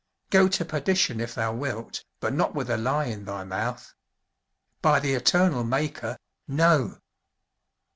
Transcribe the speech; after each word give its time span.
Go 0.31 0.47
to 0.47 0.65
perdition 0.65 1.21
if 1.21 1.35
thou 1.35 1.53
wilt, 1.53 2.03
but 2.21 2.33
not 2.33 2.55
with 2.55 2.71
a 2.71 2.77
lie 2.77 3.05
in 3.05 3.25
thy 3.25 3.43
mouth 3.43 3.93
by 4.81 4.99
the 4.99 5.13
Eternal 5.13 5.63
Maker, 5.63 6.17
No!!" 6.47 6.97